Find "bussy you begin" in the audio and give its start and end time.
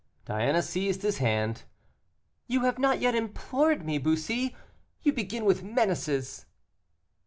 3.99-5.45